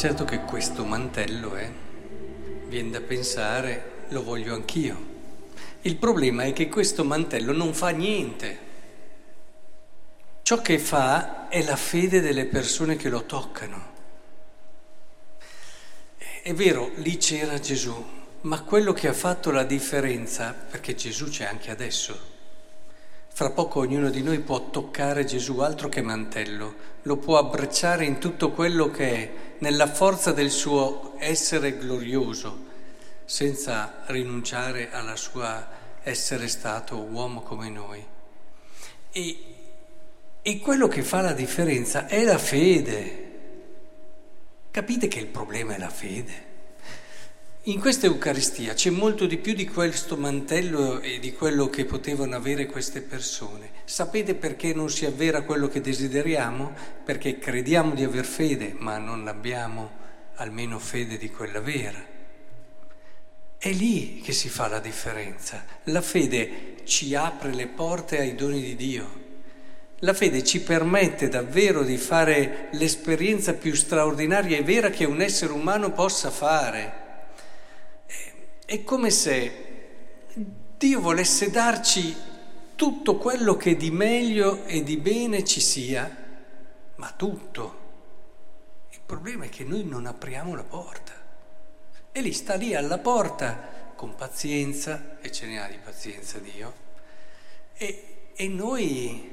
Certo 0.00 0.24
che 0.24 0.40
questo 0.44 0.86
mantello, 0.86 1.56
eh, 1.56 1.70
viene 2.68 2.88
da 2.88 3.02
pensare, 3.02 4.06
lo 4.08 4.22
voglio 4.22 4.54
anch'io. 4.54 4.96
Il 5.82 5.96
problema 5.96 6.44
è 6.44 6.54
che 6.54 6.70
questo 6.70 7.04
mantello 7.04 7.52
non 7.52 7.74
fa 7.74 7.90
niente. 7.90 8.58
Ciò 10.40 10.62
che 10.62 10.78
fa 10.78 11.48
è 11.48 11.62
la 11.62 11.76
fede 11.76 12.22
delle 12.22 12.46
persone 12.46 12.96
che 12.96 13.10
lo 13.10 13.26
toccano. 13.26 13.92
È 16.44 16.54
vero, 16.54 16.92
lì 16.94 17.18
c'era 17.18 17.60
Gesù, 17.60 17.94
ma 18.40 18.62
quello 18.62 18.94
che 18.94 19.06
ha 19.06 19.12
fatto 19.12 19.50
la 19.50 19.64
differenza, 19.64 20.54
perché 20.54 20.94
Gesù 20.94 21.28
c'è 21.28 21.44
anche 21.44 21.70
adesso, 21.70 22.18
fra 23.40 23.48
poco 23.48 23.80
ognuno 23.80 24.10
di 24.10 24.22
noi 24.22 24.40
può 24.40 24.68
toccare 24.68 25.24
Gesù 25.24 25.60
altro 25.60 25.88
che 25.88 26.02
mantello, 26.02 26.74
lo 27.04 27.16
può 27.16 27.38
abbracciare 27.38 28.04
in 28.04 28.18
tutto 28.18 28.50
quello 28.50 28.90
che 28.90 29.14
è, 29.14 29.32
nella 29.60 29.86
forza 29.86 30.32
del 30.32 30.50
suo 30.50 31.14
essere 31.16 31.78
glorioso, 31.78 32.66
senza 33.24 34.02
rinunciare 34.08 34.90
alla 34.90 35.16
sua 35.16 35.66
essere 36.02 36.48
stato 36.48 36.98
uomo 36.98 37.40
come 37.40 37.70
noi. 37.70 38.04
E, 39.10 39.38
e 40.42 40.58
quello 40.58 40.86
che 40.86 41.00
fa 41.00 41.22
la 41.22 41.32
differenza 41.32 42.08
è 42.08 42.22
la 42.24 42.36
fede. 42.36 43.30
Capite 44.70 45.08
che 45.08 45.18
il 45.18 45.28
problema 45.28 45.76
è 45.76 45.78
la 45.78 45.88
fede? 45.88 46.49
In 47.64 47.78
questa 47.78 48.06
Eucaristia 48.06 48.72
c'è 48.72 48.88
molto 48.88 49.26
di 49.26 49.36
più 49.36 49.52
di 49.52 49.68
questo 49.68 50.16
mantello 50.16 50.98
e 51.00 51.18
di 51.18 51.34
quello 51.34 51.68
che 51.68 51.84
potevano 51.84 52.34
avere 52.34 52.64
queste 52.64 53.02
persone. 53.02 53.72
Sapete 53.84 54.34
perché 54.34 54.72
non 54.72 54.88
si 54.88 55.04
avvera 55.04 55.42
quello 55.42 55.68
che 55.68 55.82
desideriamo? 55.82 56.72
Perché 57.04 57.38
crediamo 57.38 57.94
di 57.94 58.02
aver 58.02 58.24
fede, 58.24 58.74
ma 58.78 58.96
non 58.96 59.28
abbiamo 59.28 59.90
almeno 60.36 60.78
fede 60.78 61.18
di 61.18 61.30
quella 61.30 61.60
vera. 61.60 62.02
È 63.58 63.70
lì 63.70 64.22
che 64.24 64.32
si 64.32 64.48
fa 64.48 64.66
la 64.66 64.80
differenza. 64.80 65.62
La 65.84 66.00
fede 66.00 66.76
ci 66.84 67.14
apre 67.14 67.52
le 67.52 67.66
porte 67.66 68.20
ai 68.20 68.34
doni 68.34 68.62
di 68.62 68.74
Dio. 68.74 69.18
La 69.98 70.14
fede 70.14 70.42
ci 70.44 70.62
permette 70.62 71.28
davvero 71.28 71.82
di 71.82 71.98
fare 71.98 72.68
l'esperienza 72.72 73.52
più 73.52 73.74
straordinaria 73.74 74.56
e 74.56 74.62
vera 74.62 74.88
che 74.88 75.04
un 75.04 75.20
essere 75.20 75.52
umano 75.52 75.92
possa 75.92 76.30
fare. 76.30 77.08
È 78.70 78.84
come 78.84 79.10
se 79.10 79.52
Dio 80.78 81.00
volesse 81.00 81.50
darci 81.50 82.14
tutto 82.76 83.16
quello 83.16 83.56
che 83.56 83.74
di 83.74 83.90
meglio 83.90 84.64
e 84.64 84.84
di 84.84 84.96
bene 84.96 85.42
ci 85.42 85.58
sia, 85.60 86.08
ma 86.94 87.12
tutto. 87.16 87.78
Il 88.90 89.00
problema 89.04 89.46
è 89.46 89.48
che 89.48 89.64
noi 89.64 89.82
non 89.82 90.06
apriamo 90.06 90.54
la 90.54 90.62
porta. 90.62 91.12
E 92.12 92.20
lì 92.20 92.32
sta 92.32 92.54
lì 92.54 92.72
alla 92.76 92.98
porta 92.98 93.92
con 93.96 94.14
pazienza, 94.14 95.18
e 95.20 95.32
ce 95.32 95.46
ne 95.46 95.60
ha 95.60 95.66
di 95.66 95.78
pazienza 95.82 96.38
Dio, 96.38 96.72
e, 97.76 98.30
e 98.36 98.46
noi 98.46 99.32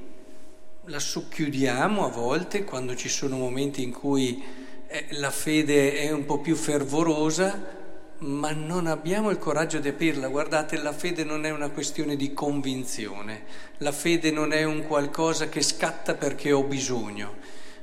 la 0.86 1.00
socchiudiamo 1.00 2.04
a 2.04 2.10
volte 2.10 2.64
quando 2.64 2.96
ci 2.96 3.08
sono 3.08 3.38
momenti 3.38 3.84
in 3.84 3.92
cui 3.92 4.44
eh, 4.88 5.06
la 5.12 5.30
fede 5.30 5.94
è 5.94 6.10
un 6.10 6.26
po' 6.26 6.40
più 6.40 6.56
fervorosa, 6.56 7.86
ma 8.20 8.52
non 8.52 8.88
abbiamo 8.88 9.30
il 9.30 9.38
coraggio 9.38 9.80
di 9.80 9.90
aprirla. 9.90 10.28
Guardate, 10.28 10.78
la 10.78 10.94
fede 10.94 11.24
non 11.24 11.46
è 11.46 11.52
una 11.52 11.70
questione 11.70 12.16
di 12.16 12.34
convinzione, 12.34 13.44
la 13.78 13.92
fede 13.92 14.32
non 14.32 14.54
è 14.54 14.64
un 14.64 14.88
qualcosa 14.88 15.50
che 15.50 15.62
scatta 15.62 16.16
perché 16.16 16.52
ho 16.52 16.64
bisogno, 16.64 17.36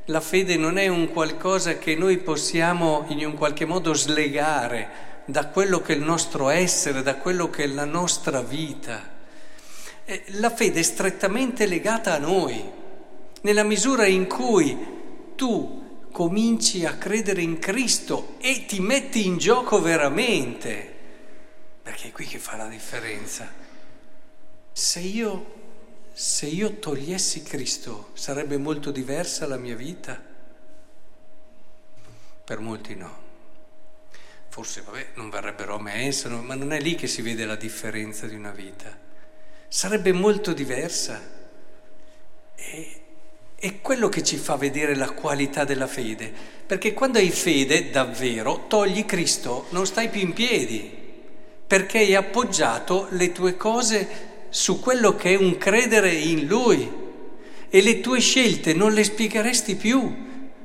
la 0.06 0.21
fede 0.21 0.56
non 0.56 0.77
è 0.77 0.89
un 0.89 1.12
qualcosa 1.12 1.78
che 1.78 1.94
noi 1.94 2.19
possiamo 2.19 3.05
in 3.09 3.25
un 3.25 3.34
qualche 3.34 3.65
modo 3.65 3.94
slegare 3.94 5.12
da 5.27 5.47
quello 5.47 5.81
che 5.81 5.94
è 5.94 5.97
il 5.97 6.03
nostro 6.03 6.49
essere, 6.49 7.03
da 7.03 7.17
quello 7.17 7.49
che 7.49 7.65
è 7.65 7.67
la 7.67 7.87
nostra 7.87 8.43
vita. 8.43 9.12
Eh, 10.05 10.25
la 10.39 10.50
fede 10.50 10.81
è 10.81 10.83
strettamente 10.83 11.67
legata 11.67 12.12
a 12.12 12.19
noi 12.19 12.62
nella 13.43 13.62
misura 13.62 14.05
in 14.06 14.27
cui 14.27 14.77
tu 15.37 15.84
cominci 16.14 16.84
a 16.84 16.97
credere 16.97 17.42
in 17.42 17.58
Cristo 17.58 18.36
e 18.38 18.66
ti 18.66 18.78
metti 18.78 19.26
in 19.26 19.36
gioco 19.36 19.80
veramente, 19.80 20.94
perché 21.82 22.06
è 22.06 22.12
qui 22.12 22.25
che 22.25 22.38
fa 22.38 22.54
la 22.54 22.69
differenza. 22.69 23.52
Se 24.70 25.00
io, 25.00 25.54
se 26.12 26.47
io 26.47 26.78
togliessi 26.78 27.42
Cristo, 27.42 28.10
sarebbe 28.12 28.58
molto 28.58 28.92
diversa 28.92 29.48
la 29.48 29.56
mia 29.56 29.75
vita? 29.75 30.22
Per 32.44 32.60
molti 32.60 32.94
no. 32.94 33.22
Forse, 34.50 34.82
vabbè, 34.82 35.08
non 35.14 35.31
verrebbero 35.31 35.75
a 35.75 35.82
me, 35.82 36.14
ma 36.42 36.54
non 36.54 36.72
è 36.72 36.81
lì 36.81 36.94
che 36.94 37.08
si 37.08 37.22
vede 37.22 37.44
la 37.44 37.56
differenza 37.56 38.28
di 38.28 38.36
una 38.36 38.52
vita. 38.52 38.96
Sarebbe 39.66 40.12
molto 40.12 40.52
diversa. 40.52 41.20
E 42.54 43.03
è 43.64 43.80
quello 43.80 44.10
che 44.10 44.22
ci 44.22 44.36
fa 44.36 44.56
vedere 44.56 44.94
la 44.94 45.08
qualità 45.12 45.64
della 45.64 45.86
fede, 45.86 46.30
perché 46.66 46.92
quando 46.92 47.16
hai 47.16 47.30
fede 47.30 47.88
davvero, 47.88 48.66
togli 48.69 49.06
Cristo, 49.06 49.69
non 49.70 49.86
stai 49.86 50.10
più 50.10 50.20
in 50.20 50.34
piedi, 50.34 50.92
perché 51.66 51.97
hai 51.97 52.14
appoggiato 52.14 53.06
le 53.12 53.32
tue 53.32 53.56
cose 53.56 54.47
su 54.50 54.80
quello 54.80 55.16
che 55.16 55.32
è 55.32 55.38
un 55.38 55.56
credere 55.56 56.12
in 56.12 56.44
Lui 56.47 56.86
e 57.70 57.80
le 57.80 58.00
tue 58.02 58.20
scelte 58.20 58.75
non 58.75 58.92
le 58.92 59.02
spiegheresti 59.02 59.76
più, 59.76 60.14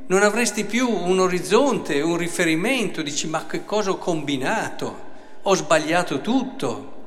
non 0.05 0.21
avresti 0.21 0.65
più 0.65 0.89
un 0.89 1.19
orizzonte, 1.19 2.01
un 2.01 2.17
riferimento, 2.17 3.01
dici 3.01 3.27
ma 3.27 3.45
che 3.45 3.63
cosa 3.63 3.91
ho 3.91 3.97
combinato, 3.97 4.99
ho 5.43 5.55
sbagliato 5.55 6.19
tutto. 6.19 6.97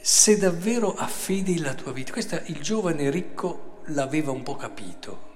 Se 0.00 0.38
davvero 0.38 0.94
affidi 0.94 1.58
la 1.58 1.74
tua 1.74 1.92
vita, 1.92 2.12
questo 2.12 2.36
è 2.36 2.42
il 2.46 2.62
giovane 2.62 3.10
ricco 3.10 3.68
l'aveva 3.86 4.30
un 4.30 4.42
po' 4.42 4.56
capito. 4.56 5.30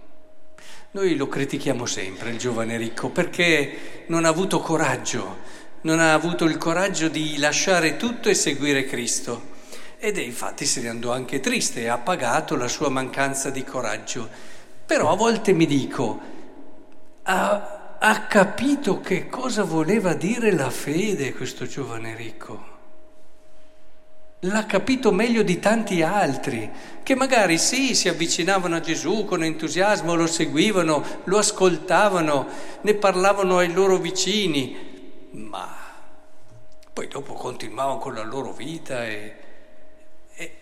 Noi 0.93 1.17
lo 1.17 1.29
critichiamo 1.29 1.85
sempre, 1.85 2.31
il 2.31 2.39
giovane 2.39 2.77
ricco, 2.77 3.11
perché 3.11 4.05
non 4.07 4.25
ha 4.25 4.29
avuto 4.29 4.61
coraggio, 4.61 5.39
non 5.83 6.01
ha 6.01 6.15
avuto 6.15 6.45
il 6.45 6.57
coraggio 6.57 7.09
di 7.09 7.37
lasciare 7.39 7.97
tutto 7.97 8.29
e 8.29 8.35
seguire 8.35 8.85
Cristo. 8.85 9.55
Ed 9.99 10.19
è 10.19 10.23
infatti 10.23 10.65
se 10.65 10.81
ne 10.81 10.89
andò 10.89 11.13
anche 11.13 11.41
triste 11.41 11.83
e 11.83 11.89
ha 11.89 11.99
pagato 11.99 12.57
la 12.57 12.69
sua 12.69 12.89
mancanza 12.89 13.51
di 13.51 13.65
coraggio. 13.65 14.29
Però 14.87 15.11
a 15.11 15.17
volte 15.17 15.53
mi 15.53 15.67
dico, 15.67 16.21
ha, 17.25 17.97
ha 17.99 18.27
capito 18.27 19.01
che 19.01 19.29
cosa 19.29 19.65
voleva 19.65 20.15
dire 20.15 20.53
la 20.53 20.71
fede 20.71 21.35
questo 21.35 21.67
giovane 21.67 22.15
ricco? 22.15 22.76
L'ha 24.47 24.67
capito 24.67 25.13
meglio 25.13 25.43
di 25.43 25.59
tanti 25.59 26.03
altri, 26.03 26.71
che 27.03 27.15
magari 27.15 27.59
sì, 27.59 27.95
si 27.95 28.09
avvicinavano 28.09 28.77
a 28.77 28.81
Gesù 28.81 29.25
con 29.25 29.43
entusiasmo, 29.43 30.15
lo 30.15 30.27
seguivano, 30.27 31.05
lo 31.25 31.39
ascoltavano, 31.39 32.47
ne 32.81 32.95
parlavano 32.95 33.59
ai 33.59 33.73
loro 33.73 33.99
vicini, 33.99 35.29
ma 35.33 35.75
poi 36.93 37.09
dopo 37.09 37.35
continuavano 37.35 37.99
con 37.99 38.15
la 38.15 38.23
loro 38.23 38.53
vita 38.53 39.07
e, 39.07 39.37
e 40.35 40.57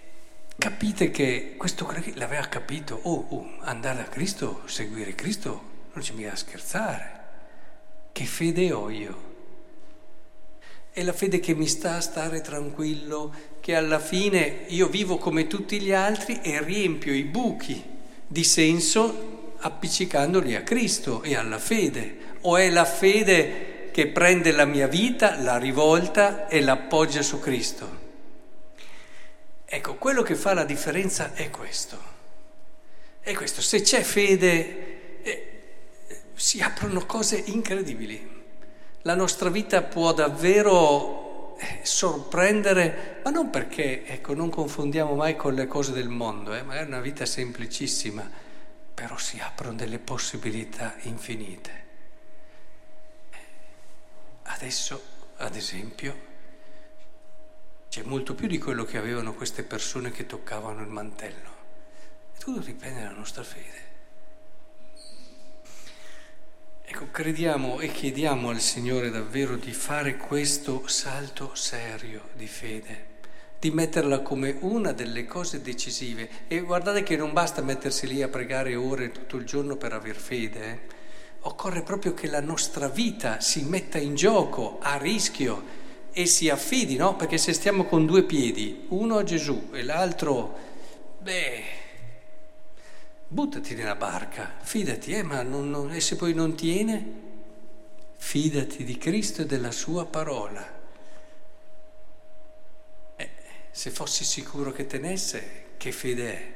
capite 0.58 1.10
che 1.10 1.54
questo 1.56 1.88
l'aveva 2.14 2.46
capito, 2.46 2.98
oh, 3.02 3.26
oh, 3.30 3.50
andare 3.60 4.00
a 4.00 4.04
Cristo, 4.04 4.62
seguire 4.66 5.14
Cristo, 5.14 5.72
non 5.92 6.02
ci 6.02 6.12
mica 6.12 6.34
scherzare, 6.34 7.22
che 8.12 8.24
fede 8.24 8.72
ho 8.72 8.90
io? 8.90 9.33
È 10.94 11.02
la 11.02 11.12
fede 11.12 11.40
che 11.40 11.56
mi 11.56 11.66
sta 11.66 11.96
a 11.96 12.00
stare 12.00 12.40
tranquillo, 12.40 13.34
che 13.58 13.74
alla 13.74 13.98
fine 13.98 14.66
io 14.68 14.86
vivo 14.86 15.18
come 15.18 15.48
tutti 15.48 15.80
gli 15.80 15.90
altri 15.90 16.38
e 16.40 16.62
riempio 16.62 17.12
i 17.12 17.24
buchi 17.24 17.82
di 18.24 18.44
senso 18.44 19.54
appiccicandoli 19.58 20.54
a 20.54 20.62
Cristo 20.62 21.24
e 21.24 21.34
alla 21.34 21.58
fede. 21.58 22.36
O 22.42 22.56
è 22.56 22.70
la 22.70 22.84
fede 22.84 23.90
che 23.90 24.06
prende 24.06 24.52
la 24.52 24.66
mia 24.66 24.86
vita, 24.86 25.36
la 25.42 25.58
rivolta 25.58 26.46
e 26.46 26.60
l'appoggia 26.60 27.22
su 27.22 27.40
Cristo. 27.40 27.98
Ecco, 29.64 29.96
quello 29.96 30.22
che 30.22 30.36
fa 30.36 30.54
la 30.54 30.64
differenza 30.64 31.34
è 31.34 31.50
questo. 31.50 31.98
È 33.18 33.32
questo. 33.32 33.62
Se 33.62 33.80
c'è 33.80 34.02
fede, 34.02 35.22
eh, 35.22 35.46
si 36.34 36.60
aprono 36.60 37.04
cose 37.04 37.42
incredibili 37.46 38.34
la 39.06 39.14
nostra 39.14 39.50
vita 39.50 39.82
può 39.82 40.12
davvero 40.14 41.56
eh, 41.58 41.80
sorprendere, 41.82 43.20
ma 43.22 43.30
non 43.30 43.50
perché, 43.50 44.06
ecco, 44.06 44.34
non 44.34 44.48
confondiamo 44.48 45.14
mai 45.14 45.36
con 45.36 45.52
le 45.52 45.66
cose 45.66 45.92
del 45.92 46.08
mondo, 46.08 46.54
eh, 46.54 46.62
magari 46.62 46.86
una 46.86 47.00
vita 47.00 47.26
semplicissima, 47.26 48.28
però 48.94 49.16
si 49.18 49.38
aprono 49.40 49.74
delle 49.74 49.98
possibilità 49.98 50.94
infinite. 51.02 51.82
Adesso, 54.44 55.02
ad 55.36 55.54
esempio, 55.54 56.32
c'è 57.90 58.02
molto 58.04 58.34
più 58.34 58.46
di 58.46 58.58
quello 58.58 58.84
che 58.84 58.96
avevano 58.96 59.34
queste 59.34 59.64
persone 59.64 60.10
che 60.12 60.24
toccavano 60.24 60.80
il 60.80 60.88
mantello. 60.88 61.52
E 62.34 62.38
tutto 62.38 62.60
dipende 62.60 63.02
dalla 63.02 63.16
nostra 63.16 63.42
fede. 63.42 63.93
Ecco, 66.86 67.06
crediamo 67.10 67.80
e 67.80 67.88
chiediamo 67.88 68.50
al 68.50 68.60
Signore 68.60 69.08
davvero 69.08 69.56
di 69.56 69.72
fare 69.72 70.18
questo 70.18 70.86
salto 70.86 71.54
serio 71.54 72.28
di 72.34 72.46
fede, 72.46 73.06
di 73.58 73.70
metterla 73.70 74.20
come 74.20 74.58
una 74.60 74.92
delle 74.92 75.24
cose 75.24 75.62
decisive. 75.62 76.28
E 76.46 76.60
guardate 76.60 77.02
che 77.02 77.16
non 77.16 77.32
basta 77.32 77.62
mettersi 77.62 78.06
lì 78.06 78.20
a 78.20 78.28
pregare 78.28 78.74
ore 78.74 79.12
tutto 79.12 79.38
il 79.38 79.46
giorno 79.46 79.76
per 79.76 79.94
aver 79.94 80.16
fede, 80.16 80.60
eh? 80.60 80.78
occorre 81.40 81.80
proprio 81.80 82.12
che 82.12 82.26
la 82.26 82.42
nostra 82.42 82.86
vita 82.88 83.40
si 83.40 83.62
metta 83.62 83.96
in 83.96 84.14
gioco, 84.14 84.78
a 84.82 84.98
rischio 84.98 85.64
e 86.12 86.26
si 86.26 86.50
affidi, 86.50 86.96
no? 86.96 87.16
Perché 87.16 87.38
se 87.38 87.54
stiamo 87.54 87.84
con 87.84 88.04
due 88.04 88.24
piedi, 88.24 88.84
uno 88.88 89.16
a 89.16 89.24
Gesù 89.24 89.70
e 89.72 89.82
l'altro, 89.82 90.54
beh 91.18 91.83
buttati 93.34 93.74
nella 93.74 93.96
barca, 93.96 94.58
fidati, 94.60 95.10
eh, 95.10 95.24
ma 95.24 95.42
non, 95.42 95.68
non, 95.68 95.92
e 95.92 96.00
se 96.00 96.14
poi 96.14 96.32
non 96.32 96.54
tiene? 96.54 97.22
Fidati 98.16 98.84
di 98.84 98.96
Cristo 98.96 99.42
e 99.42 99.46
della 99.46 99.72
sua 99.72 100.06
parola. 100.06 100.64
Eh, 103.16 103.30
se 103.72 103.90
fossi 103.90 104.22
sicuro 104.22 104.70
che 104.70 104.86
tenesse, 104.86 105.64
che 105.76 105.90
fede 105.90 106.32
è? 106.32 106.52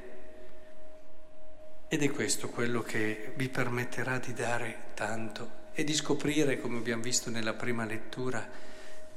Ed 1.89 2.03
è 2.05 2.11
questo 2.13 2.49
quello 2.49 2.83
che 2.83 3.33
vi 3.35 3.49
permetterà 3.49 4.21
di 4.21 4.33
dare 4.33 4.83
tanto 4.95 5.51
e 5.73 5.83
di 5.83 5.95
scoprire, 5.95 6.61
come 6.61 6.79
abbiamo 6.79 7.03
visto 7.03 7.29
nella 7.29 7.55
prima 7.55 7.85
lettura, 7.87 8.49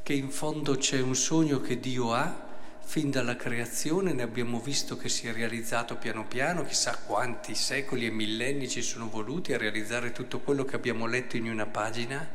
che 0.02 0.14
in 0.14 0.32
fondo 0.32 0.78
c'è 0.78 1.00
un 1.00 1.16
sogno 1.16 1.62
che 1.62 1.80
Dio 1.80 2.12
ha 2.12 2.50
Fin 2.84 3.10
dalla 3.10 3.36
creazione 3.36 4.12
ne 4.12 4.24
abbiamo 4.24 4.60
visto 4.60 4.98
che 4.98 5.08
si 5.08 5.28
è 5.28 5.34
realizzato 5.34 5.96
piano 5.96 6.26
piano, 6.26 6.66
chissà 6.66 6.98
quanti 6.98 7.56
secoli 7.56 8.06
e 8.06 8.12
millenni 8.12 8.68
ci 8.68 8.82
sono 8.82 9.10
voluti 9.10 9.54
a 9.54 9.58
realizzare 9.58 10.12
tutto 10.12 10.40
quello 10.40 10.66
che 10.66 10.76
abbiamo 10.76 11.06
letto 11.06 11.38
in 11.38 11.50
una 11.50 11.66
pagina 11.66 12.28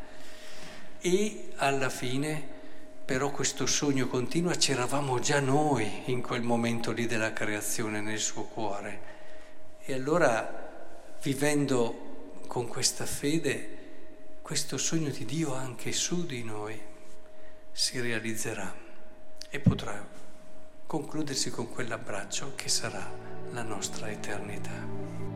e 1.00 1.50
alla 1.56 1.90
fine 1.90 2.54
però 3.06 3.30
questo 3.30 3.66
sogno 3.66 4.08
continua 4.08 4.56
c'eravamo 4.56 5.20
già 5.20 5.38
noi 5.38 6.02
in 6.06 6.20
quel 6.22 6.42
momento 6.42 6.90
lì 6.90 7.06
della 7.06 7.32
creazione 7.32 8.00
nel 8.00 8.18
suo 8.18 8.42
cuore. 8.42 9.14
E 9.84 9.92
allora 9.92 11.14
vivendo 11.22 12.40
con 12.48 12.66
questa 12.66 13.06
fede, 13.06 13.76
questo 14.42 14.76
sogno 14.76 15.10
di 15.10 15.24
Dio 15.24 15.54
anche 15.54 15.92
su 15.92 16.26
di 16.26 16.42
noi 16.42 16.76
si 17.70 18.00
realizzerà 18.00 18.74
e 19.48 19.60
potrà 19.60 20.04
concludersi 20.86 21.50
con 21.50 21.68
quell'abbraccio 21.68 22.52
che 22.54 22.68
sarà 22.68 23.04
la 23.50 23.62
nostra 23.62 24.08
eternità. 24.08 25.35